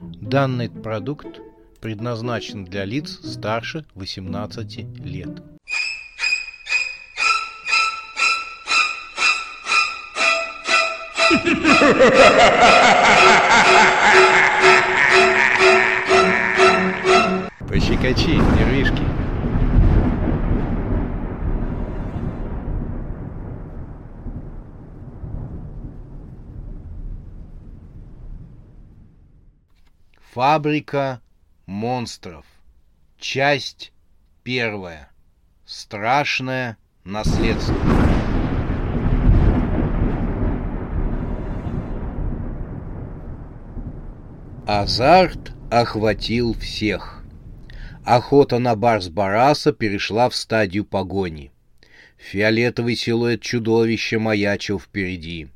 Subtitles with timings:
[0.00, 1.40] Данный продукт
[1.80, 5.42] предназначен для лиц старше 18 лет.
[17.66, 19.25] Пощекочи, нервишки.
[30.36, 31.22] Фабрика
[31.64, 32.44] монстров.
[33.18, 33.90] Часть
[34.44, 35.10] первая.
[35.64, 37.74] Страшное наследство.
[44.66, 47.24] Азарт охватил всех.
[48.04, 51.50] Охота на Барс-Бараса перешла в стадию погони.
[52.18, 55.48] Фиолетовый силуэт чудовища маячил впереди.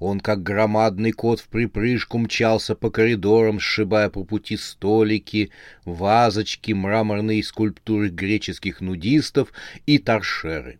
[0.00, 5.50] Он, как громадный кот в припрыжку, мчался по коридорам, сшибая по пути столики,
[5.84, 9.52] вазочки, мраморные скульптуры греческих нудистов
[9.84, 10.78] и торшеры.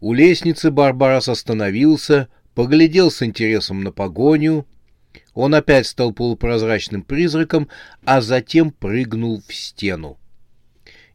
[0.00, 4.66] У лестницы Барбарас остановился, поглядел с интересом на погоню,
[5.34, 7.68] он опять стал полупрозрачным призраком,
[8.04, 10.16] а затем прыгнул в стену.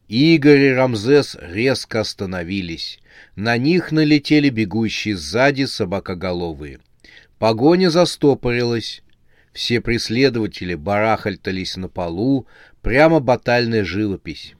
[0.08, 2.98] Игорь и Рамзес резко остановились.
[3.34, 6.80] На них налетели бегущие сзади собакоголовые.
[7.44, 9.02] Погоня застопорилась.
[9.52, 12.46] Все преследователи барахальтались на полу,
[12.80, 14.54] прямо батальная живопись.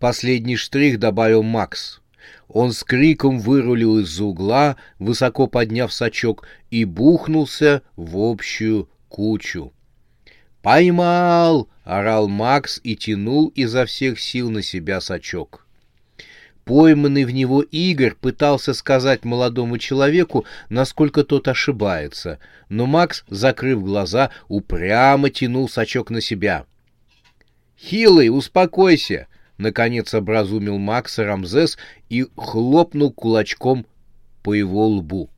[0.00, 2.00] Последний штрих добавил Макс.
[2.48, 9.72] Он с криком вырулил из-за угла, высоко подняв сачок, и бухнулся в общую кучу.
[10.60, 15.63] «Поймал!»— орал Макс и тянул изо всех сил на себя сачок.
[16.64, 22.38] Пойманный в него Игорь пытался сказать молодому человеку, насколько тот ошибается,
[22.70, 26.64] но Макс, закрыв глаза, упрямо тянул сачок на себя.
[27.78, 29.26] «Хилый, успокойся!»—
[29.58, 31.76] наконец образумил Макса Рамзес
[32.08, 33.84] и хлопнул кулачком
[34.42, 35.28] по его лбу.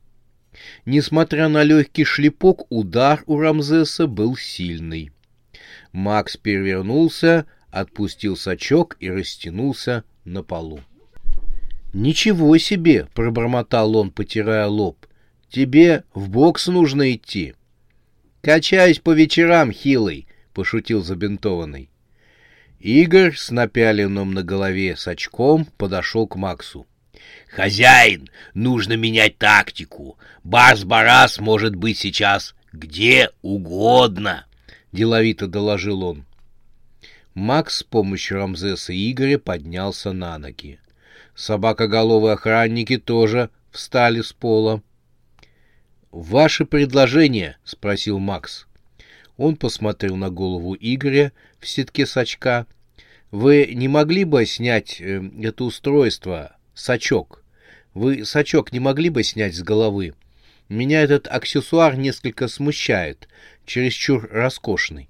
[0.85, 5.11] Несмотря на легкий шлепок, удар у Рамзеса был сильный.
[5.91, 10.79] Макс перевернулся, отпустил сачок и растянулся на полу.
[11.93, 15.05] «Ничего себе!»— пробормотал он, потирая лоб.
[15.49, 17.53] «Тебе в бокс нужно идти».
[18.41, 21.89] «Качаюсь по вечерам, хилый!»— пошутил забинтованный.
[22.79, 26.85] Игорь с напяленным на голове сачком подошел к Максу.
[27.49, 30.17] «Хозяин, нужно менять тактику.
[30.43, 34.45] Барс-барас может быть сейчас где угодно»,—
[34.91, 36.25] деловито доложил он.
[37.33, 40.79] Макс с помощью Рамзеса и Игоря поднялся на ноги.
[41.37, 44.81] Собакоголовые охранники тоже встали с пола.
[46.09, 48.65] «Ваше предложение?»— спросил Макс.
[49.37, 52.65] Он посмотрел на голову Игоря в сетке сачка.
[53.29, 57.43] «Вы не могли бы снять э, это устройство, сачок?
[57.93, 60.15] Вы сачок не могли бы снять с головы?
[60.69, 63.29] Меня этот аксессуар несколько смущает,
[63.63, 65.07] чересчур роскошный».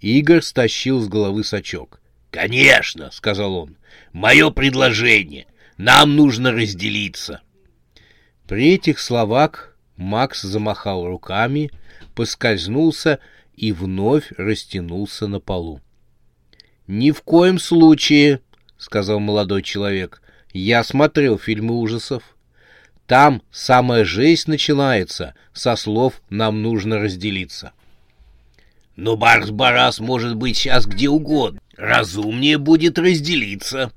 [0.00, 2.00] Игорь стащил с головы сачок.
[2.30, 3.76] «Конечно!»— сказал он.
[4.12, 5.46] «Мое предложение.
[5.76, 7.40] Нам нужно разделиться».
[8.46, 11.70] При этих словах Макс замахал руками,
[12.14, 13.18] поскользнулся
[13.54, 15.80] и вновь растянулся на полу.
[16.86, 18.40] «Ни в коем случае»,—
[18.78, 22.22] сказал молодой человек,— «я смотрел фильмы ужасов.
[23.06, 27.72] Там самая жесть начинается со слов «нам нужно разделиться».
[28.96, 31.60] «Но Барс-Барас может быть сейчас где угодно.
[31.76, 33.92] Разумнее будет разделиться».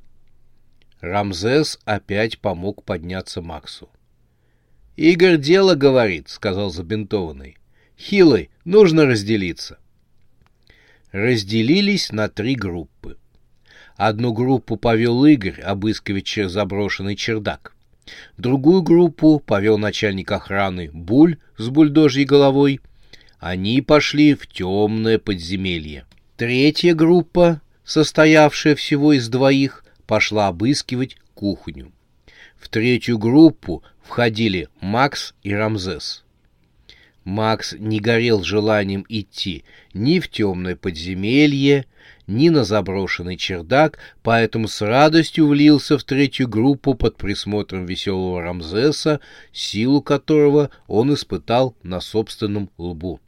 [0.99, 3.89] Рамзес опять помог подняться Максу.
[4.97, 7.57] «Игорь дело говорит»,— сказал забинтованный.
[7.97, 9.79] «Хилый, нужно разделиться».
[11.13, 13.17] Разделились на три группы.
[13.95, 17.75] Одну группу повел Игорь обыскивать заброшенный чердак.
[18.37, 22.79] Другую группу повел начальник охраны Буль с бульдожьей головой.
[23.39, 26.05] Они пошли в темное подземелье.
[26.35, 31.93] Третья группа, состоявшая всего из двоих, пошла обыскивать кухню.
[32.59, 36.25] В третью группу входили Макс и Рамзес.
[37.23, 39.63] Макс не горел желанием идти
[39.93, 41.85] ни в темное подземелье,
[42.27, 49.21] ни на заброшенный чердак, поэтому с радостью влился в третью группу под присмотром веселого Рамзеса,
[49.53, 53.21] силу которого он испытал на собственном лбу.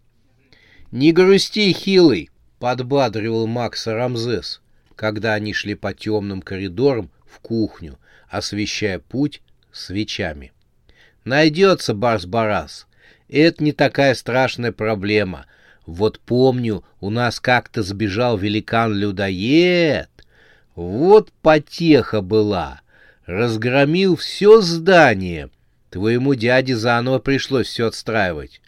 [0.92, 2.30] «Не грусти, хилый!»—
[2.60, 4.62] подбадривал Макса Рамзес,
[4.96, 7.98] когда они шли по темным коридорам в кухню,
[8.30, 9.42] освещая путь
[9.72, 10.52] свечами.
[11.24, 12.88] Найдется Барс-Барас.
[13.30, 15.46] Это не такая страшная проблема.
[15.86, 20.10] Вот помню, у нас как-то сбежал великан-людоед.
[20.76, 22.82] Вот потеха была.
[23.26, 25.50] Разгромил все здание.
[25.90, 28.62] Твоему дяде заново пришлось все отстраивать.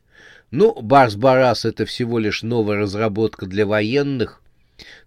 [0.55, 4.39] Ну, Барс-Барас— это всего лишь новая разработка для военных.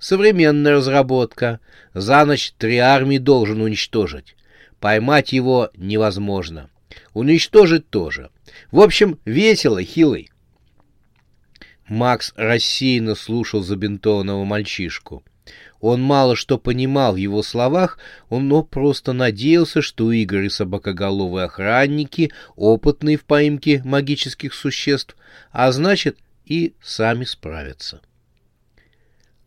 [0.00, 1.60] Современная разработка.
[1.94, 4.34] За ночь три армии должен уничтожить.
[4.80, 6.68] Поймать его невозможно.
[7.14, 8.30] Уничтожить тоже.
[8.72, 10.32] В общем, весело, хилый.
[11.86, 15.22] Макс рассеянно слушал забинтованного мальчишку.
[15.80, 21.46] Он мало что понимал в его словах, он но просто надеялся, что Игорь и собакоголовые
[21.46, 25.16] охранники опытные в поимке магических существ,
[25.52, 28.00] а значит и сами справятся.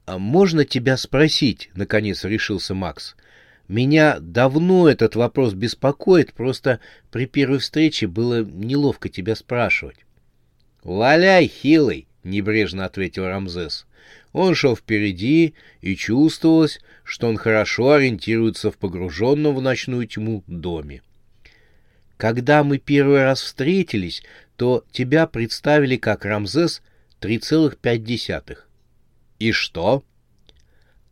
[0.05, 3.15] «А можно тебя спросить?»— наконец решился Макс.
[3.67, 6.79] «Меня давно этот вопрос беспокоит, просто
[7.11, 10.05] при первой встрече было неловко тебя спрашивать».
[10.83, 13.85] «Валяй, хилый!»— небрежно ответил Рамзес.
[14.31, 21.01] Он шел впереди, и чувствовалось, что он хорошо ориентируется в погруженном в ночную тьму доме.
[22.17, 24.23] Когда мы первый раз встретились,
[24.57, 26.81] то тебя представили как Рамзес
[27.21, 28.57] 3,5.
[29.39, 30.03] И что?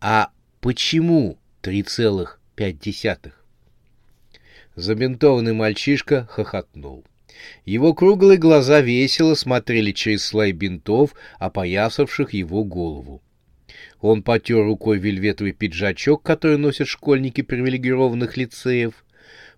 [0.01, 3.31] А почему 3,5?
[4.75, 7.03] Забинтованный мальчишка хохотнул.
[7.65, 13.21] Его круглые глаза весело смотрели через слой бинтов, опоясавших его голову.
[13.99, 19.05] Он потер рукой вельветовый пиджачок, который носят школьники привилегированных лицеев.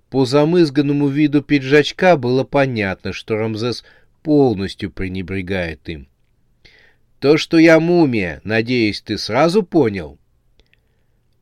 [0.09, 3.83] По замызганному виду пиджачка было понятно, что Рамзес
[4.23, 6.07] полностью пренебрегает им.
[7.19, 10.17] «То, что я мумия, надеюсь, ты сразу понял?»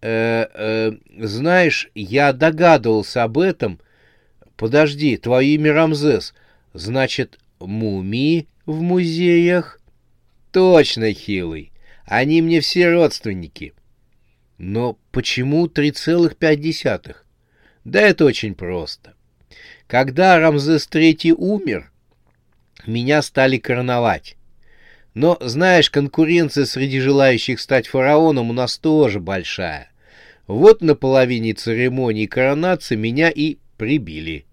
[0.01, 3.79] «Э, э, знаешь, я догадывался об этом,
[4.57, 6.33] Подожди, твое имя Рамзес.
[6.74, 9.80] Значит, мумии в музеях?
[10.51, 11.71] Точно, хилый.
[12.06, 13.74] Они мне все родственники.
[14.57, 17.15] Но почему 3,5?
[17.86, 19.13] Да это очень просто.
[19.86, 21.92] Когда Рамзес III умер,
[22.88, 24.38] меня стали короновать.
[25.13, 29.92] Но, знаешь, конкуренция среди желающих стать фараоном у нас тоже большая.
[30.48, 34.45] Вот на половине церемонии коронации меня и прибили.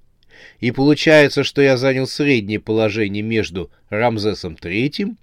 [0.60, 5.16] И получается, что я занял среднее положение между Рамзесом III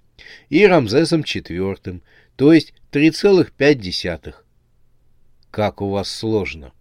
[0.48, 2.02] и Рамзесом IV,
[2.36, 4.34] то есть 3,5.
[5.50, 6.72] Как у вас сложно.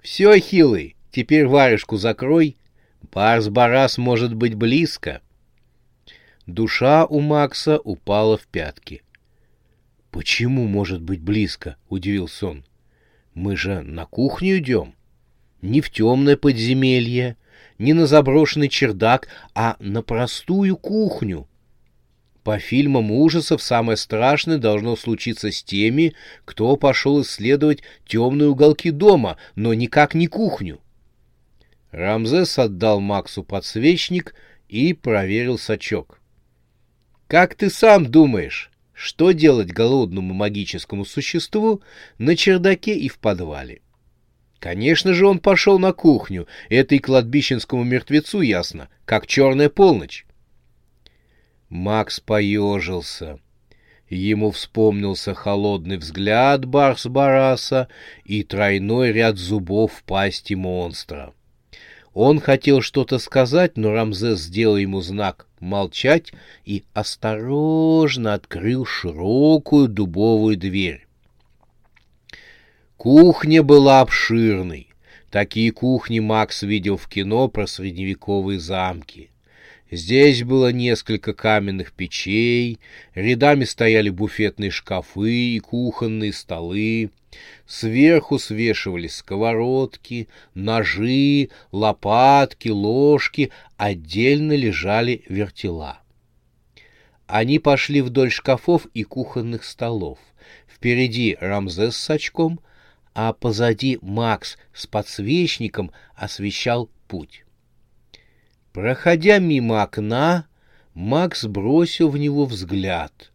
[0.00, 2.56] Все, хилый, теперь варежку закрой.
[3.12, 5.20] Барс-барас может быть близко.
[6.46, 9.02] Душа у Макса упала в пятки.
[10.10, 12.64] «Почему может быть близко?»— удивился он.
[13.34, 14.94] «Мы же на кухню идем»
[15.62, 17.36] не в темное подземелье,
[17.78, 21.48] не на заброшенный чердак, а на простую кухню.
[22.44, 26.14] По фильмам ужасов самое страшное должно случиться с теми,
[26.44, 30.80] кто пошел исследовать темные уголки дома, но никак не кухню.
[31.92, 34.34] Рамзес отдал Максу подсвечник
[34.68, 36.20] и проверил сачок.
[37.28, 41.80] «Как ты сам думаешь, что делать голодному магическому существу
[42.18, 43.82] на чердаке и в подвале?»
[44.62, 46.46] Конечно же, он пошел на кухню.
[46.68, 50.24] Это и кладбищенскому мертвецу ясно, как черная полночь.
[51.68, 53.40] Макс поежился.
[54.08, 57.88] Ему вспомнился холодный взгляд Барс-Бараса
[58.24, 61.34] и тройной ряд зубов в пасти монстра.
[62.14, 66.32] Он хотел что-то сказать, но Рамзес сделал ему знак молчать
[66.64, 71.08] и осторожно открыл широкую дубовую дверь.
[73.02, 74.86] Кухня была обширной.
[75.28, 79.32] Такие кухни Макс видел в кино про средневековые замки.
[79.90, 82.78] Здесь было несколько каменных печей,
[83.16, 87.10] рядами стояли буфетные шкафы и кухонные столы.
[87.66, 95.98] Сверху свешивались сковородки, ножи, лопатки, ложки, отдельно лежали вертела.
[97.26, 100.20] Они пошли вдоль шкафов и кухонных столов.
[100.72, 102.60] Впереди Рамзес с очком—
[103.14, 107.44] а позади Макс с подсвечником освещал путь.
[108.72, 110.46] Проходя мимо окна,
[110.94, 113.32] Макс бросил в него взгляд.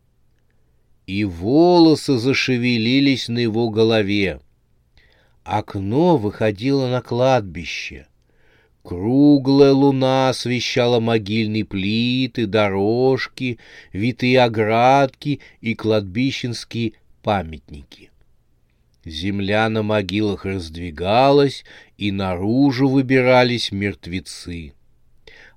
[1.05, 4.41] И волосы зашевелились на его голове.
[5.43, 8.07] Окно выходило на кладбище.
[8.83, 13.59] Круглая луна освещала могильные плиты, дорожки,
[13.93, 18.11] витые оградки и кладбищенские памятники.
[19.07, 21.63] Земля на могилах раздвигалась,
[21.97, 24.73] и наружу выбирались мертвецы.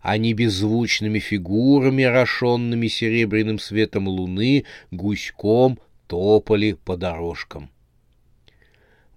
[0.01, 7.71] Они беззвучными фигурами, орошенными серебряным светом луны, гуськом топали по дорожкам.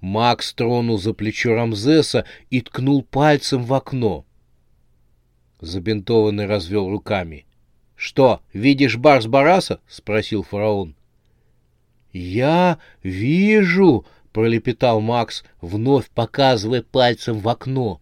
[0.02, 4.26] Макс тронул за плечо Рамзеса и ткнул пальцем в окно.
[5.62, 7.46] Забинтованный развел руками.—
[7.96, 10.96] Что, видишь Барс Бараса?— спросил фараон.—
[12.12, 18.02] Я вижу,— пролепетал Макс, вновь показывая пальцем в окно.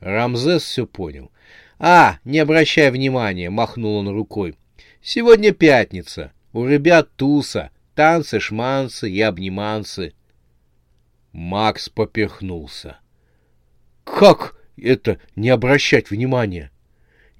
[0.00, 1.32] Рамзес все понял.
[1.78, 4.56] «А, не обращай внимания!»— махнул он рукой.
[5.02, 6.32] «Сегодня пятница.
[6.52, 7.70] У ребят туса.
[7.94, 10.14] Танцы, шманцы и обниманцы».
[11.32, 12.98] Макс поперхнулся.
[14.04, 16.70] «Как это не обращать внимания?»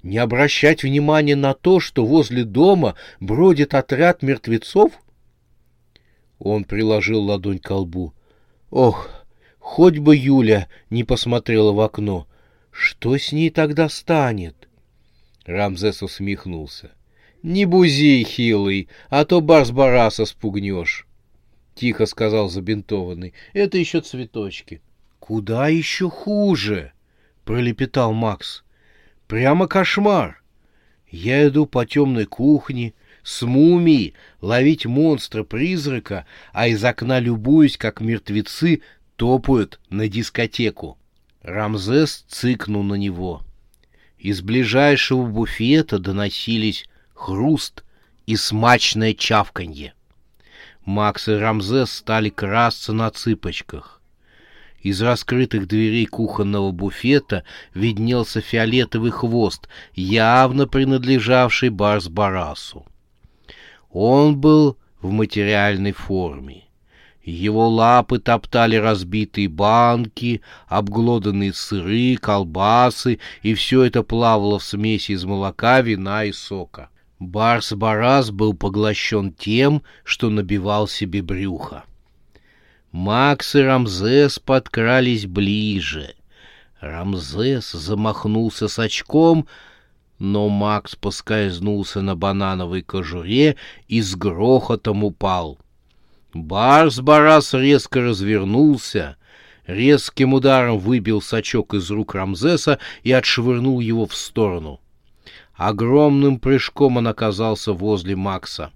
[0.03, 4.91] «Не обращать внимания на то, что возле дома бродит отряд мертвецов?»
[6.39, 8.13] Он приложил ладонь к лбу.
[8.69, 9.09] «Ох,
[9.59, 12.27] хоть бы Юля не посмотрела в окно!»
[12.79, 14.69] Что с ней тогда станет?
[15.45, 16.91] Рамзес усмехнулся.
[17.41, 21.07] Не бузи, хилый, а то Барс-Бараса спугнешь.
[21.73, 23.33] Тихо сказал забинтованный.
[23.53, 24.81] Это еще цветочки.
[25.17, 26.91] Куда еще хуже?
[27.45, 28.63] Пролепетал Макс.
[29.27, 30.43] Прямо кошмар.
[31.09, 32.93] Я иду по темной кухне,
[33.27, 38.81] с мумией, ловить монстра-призрака, а из окна любуюсь, как мертвецы
[39.17, 40.97] топают на дискотеку.
[41.41, 43.41] Рамзес цыкнул на него.
[44.17, 47.83] Из ближайшего буфета доносились хруст
[48.27, 49.93] и смачное чавканье.
[50.85, 54.01] Макс и Рамзес стали красться на цыпочках.
[54.81, 57.43] Из раскрытых дверей кухонного буфета
[57.73, 62.85] виднелся фиолетовый хвост, явно принадлежавший Барс-Барасу.
[63.99, 66.65] Он был в материальной форме.
[67.23, 75.25] Его лапы топтали разбитые банки, обглоданные сыры, колбасы, и все это плавало в смеси из
[75.25, 76.89] молока, вина и сока.
[77.19, 81.83] Барс-Барас был поглощен тем, что набивал себе брюхо.
[82.91, 86.13] Макс и Рамзес подкрались ближе.
[86.81, 89.47] Рамзес замахнулся с очком,
[90.19, 93.55] но Макс поскользнулся на банановой кожуре
[93.87, 95.59] и с грохотом упал—
[96.37, 99.17] Барс-барас резко развернулся,
[99.65, 104.79] резким ударом выбил сачок из рук Рамзеса и отшвырнул его в сторону.
[105.55, 108.71] Огромным прыжком он оказался возле Макса.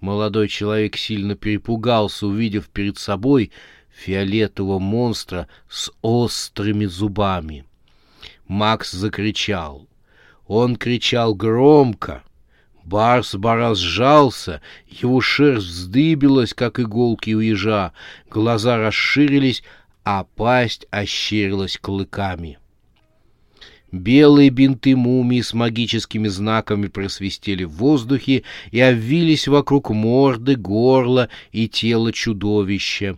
[0.00, 3.52] Молодой человек сильно перепугался, увидев перед собой
[3.90, 7.64] фиолетового монстра с острыми зубами.
[8.48, 9.86] Макс закричал.
[10.46, 12.22] Он кричал громко—
[12.84, 17.92] Барс-барас сжался, его шерсть вздыбилась, как иголки у ежа,
[18.30, 19.62] глаза расширились,
[20.04, 22.58] а пасть ощерилась клыками.
[23.90, 31.68] Белые бинты мумии с магическими знаками просвистели в воздухе и обвились вокруг морды, горла и
[31.68, 33.16] тела чудовища.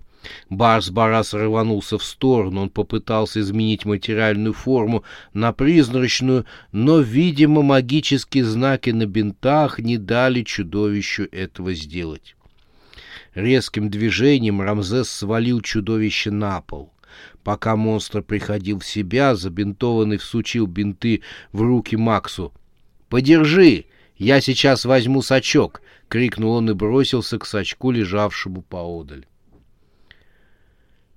[0.50, 8.90] Барс-Барас рванулся в сторону, он попытался изменить материальную форму на призрачную, но, видимо, магические знаки
[8.90, 12.36] на бинтах не дали чудовищу этого сделать.
[13.34, 16.92] Резким движением Рамзес свалил чудовище на пол.
[17.44, 22.52] Пока монстр приходил в себя, забинтованный всучил бинты в руки Максу.
[23.08, 23.84] «Подержи!
[24.16, 29.26] Я сейчас возьму сачок!»— крикнул он и бросился к сачку, лежавшему поодаль.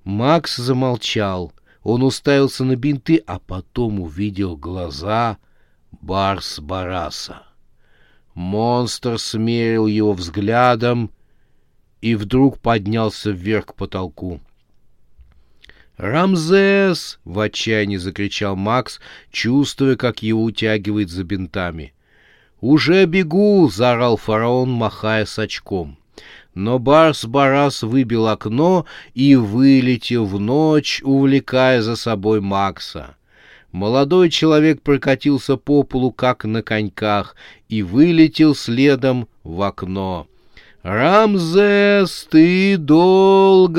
[0.10, 1.54] Макс замолчал.
[1.84, 5.38] Он уставился на бинты, а потом увидел глаза
[6.02, 7.44] Барс-Бараса.
[8.34, 11.12] Монстр смерил его взглядом
[12.02, 14.42] и вдруг поднялся вверх к потолку.
[15.98, 19.00] «Рамзес!»— в отчаянии закричал Макс,
[19.32, 21.94] чувствуя, как его утягивает за бинтами.
[22.62, 25.99] «Уже бегу!»— заорал фараон, махая с очком
[26.60, 33.16] но Барс-Барас выбил окно и вылетел в ночь, увлекая за собой Макса.
[33.72, 37.38] Молодой человек прокатился по полу, как на коньках,
[37.70, 40.28] и вылетел следом в окно.
[40.84, 43.76] «Рамзес, ты долго!»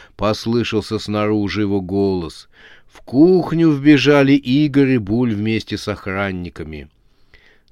[0.16, 2.50] —послышался снаружи его голос.
[2.86, 6.90] В кухню вбежали Игорь и Буль вместе с охранниками.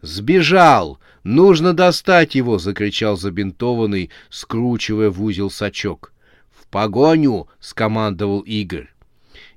[0.00, 1.00] «Сбежал!
[1.24, 6.12] Нужно достать его!»— закричал забинтованный, скручивая в узел сачок.
[6.50, 8.88] «В погоню!»— скомандовал Игорь.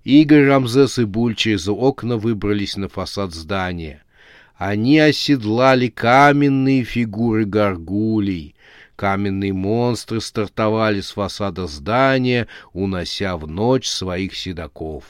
[0.03, 4.03] Игорь, Рамзес и Буль через окна выбрались на фасад здания.
[4.57, 8.55] Они оседлали каменные фигуры горгулей.
[8.95, 15.03] Каменные монстры стартовали с фасада здания, унося в ночь своих седаков.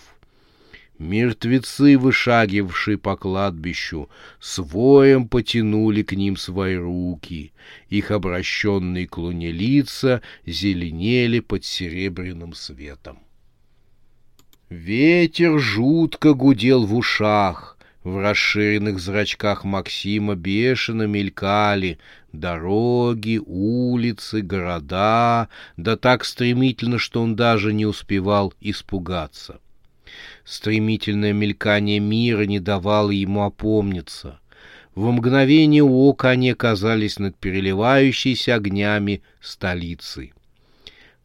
[1.02, 4.08] Мертвецы, вышагивавшие по кладбищу,
[4.40, 7.54] с воем потянули к ним свои руки.
[7.90, 13.18] Их обращенные к луне лица зеленели под серебряным светом.
[14.70, 21.98] Ветер жутко гудел в ушах, в расширенных зрачках Максима бешено мелькали
[22.32, 29.60] дороги, улицы, города, да так стремительно, что он даже не успевал испугаться.
[30.44, 34.40] Стремительное мелькание мира не давало ему опомниться.
[34.96, 40.34] В мгновение ока они оказались над переливающейся огнями столицей.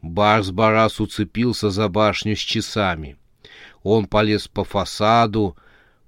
[0.02, 3.16] Барс-Барас уцепился за башню с часами.
[3.82, 5.56] Он полез по фасаду,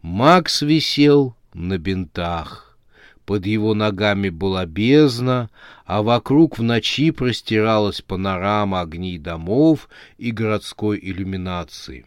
[0.03, 2.79] Макс висел на бинтах.
[3.25, 5.51] Под его ногами была бездна,
[5.85, 12.07] а вокруг в ночи простиралась панорама огней домов и городской иллюминации.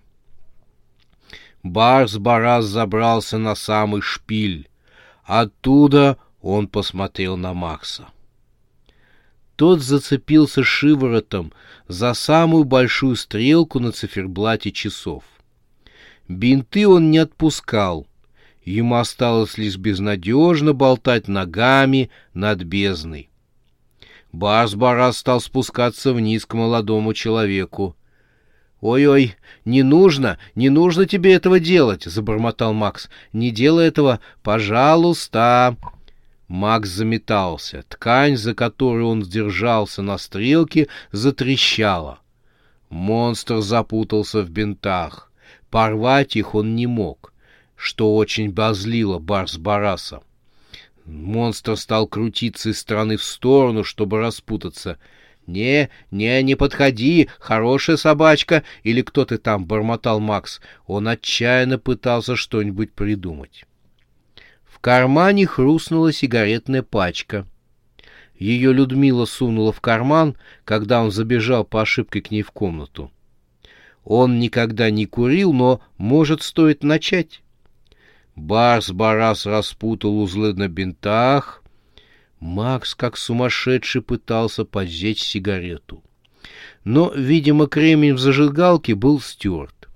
[1.63, 4.69] Барс-Барас забрался на самый шпиль.
[5.23, 8.07] Оттуда он посмотрел на Макса.
[9.55, 11.53] Тот зацепился шиворотом
[11.87, 15.23] за самую большую стрелку на циферблате часов.
[16.27, 18.07] Бинты он не отпускал.
[18.63, 23.29] Ему осталось лишь безнадежно болтать ногами над бездной.
[24.31, 27.95] Барс-Барас стал спускаться вниз к молодому человеку.
[28.81, 33.09] «Ой-ой, не нужно, не нужно тебе этого делать»,— забормотал Макс.
[33.31, 35.77] «Не делай этого, пожалуйста».
[36.47, 37.85] Макс заметался.
[37.87, 42.19] Ткань, за которую он сдержался на стрелке, затрещала.
[42.89, 45.31] Монстр запутался в бинтах.
[45.69, 47.31] Порвать их он не мог,
[47.77, 50.23] что очень бозлило Барс-Бараса.
[51.05, 54.97] Монстр стал крутиться из стороны в сторону, чтобы распутаться.
[55.47, 60.61] «Не, не, не подходи, хорошая собачка!» Или кто ты там, бормотал Макс.
[60.85, 63.65] Он отчаянно пытался что-нибудь придумать.
[64.63, 67.45] В кармане хрустнула сигаретная пачка.
[68.35, 73.11] Ее Людмила сунула в карман, когда он забежал по ошибке к ней в комнату.
[74.03, 77.41] Он никогда не курил, но, может, стоит начать.
[78.35, 81.60] Барс-барас распутал узлы на бинтах.
[82.41, 86.03] Макс, как сумасшедший, пытался поджечь сигарету.
[86.83, 89.87] Но, видимо, кремень в зажигалке был стерт.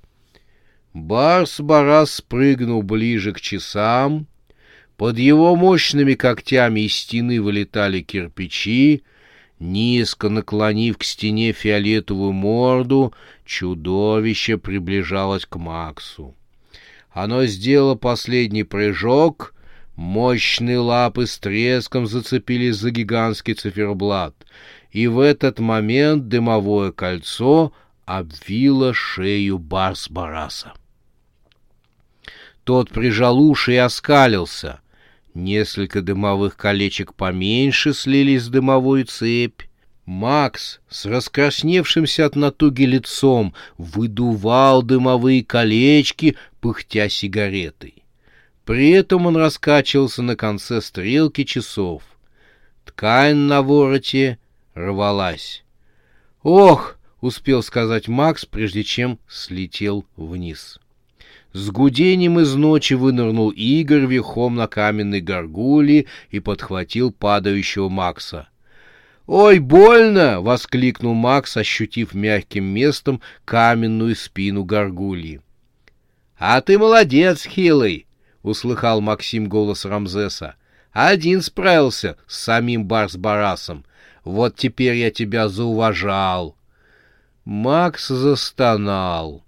[0.94, 4.28] Барс-барас спрыгнул ближе к часам.
[4.96, 9.04] Под его мощными когтями из стены вылетали кирпичи,
[9.60, 13.14] Низко наклонив к стене фиолетовую морду,
[13.46, 16.36] чудовище приближалось к Максу.
[17.12, 19.55] Оно сделало последний прыжок,
[19.96, 24.36] мощные лапы с треском зацепились за гигантский циферблат,
[24.92, 27.74] и в этот момент дымовое кольцо
[28.06, 30.74] обвило шею Барс-Бараса.
[32.64, 34.80] Тот прижал уши и оскалился—
[35.36, 39.64] Несколько дымовых колечек поменьше слились в дымовую цепь.
[40.06, 47.95] Макс с раскрасневшимся от натуги лицом выдувал дымовые колечки, пыхтя сигаретой.
[48.66, 52.02] При этом он раскачивался на конце стрелки часов.
[52.84, 54.40] Ткань на вороте
[54.74, 55.64] рвалась.
[56.42, 60.80] «Ох!»— успел сказать Макс, прежде чем слетел вниз.
[61.54, 68.50] С гудением из ночи вынырнул Игорь верхом на каменной горгуле и подхватил падающего Макса.
[69.28, 75.42] «Ой, больно!»— воскликнул Макс, ощутив мягким местом каменную спину горгульи.
[76.38, 78.06] «А ты молодец, хилый!»—
[78.46, 80.56] услыхал Максим голос Рамзеса.
[80.92, 83.84] «Один справился с самим Барс-Барасом.
[84.24, 86.56] Вот теперь я тебя зауважал».
[87.44, 89.44] Макс застонал.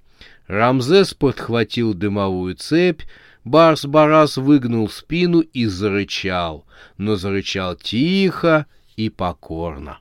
[0.48, 3.04] Рамзес подхватил дымовую цепь,
[3.46, 6.66] Барс-Барас выгнул спину и зарычал,
[6.98, 8.66] но зарычал тихо
[8.98, 10.00] и покорно.